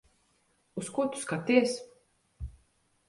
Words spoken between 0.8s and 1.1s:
Uz ko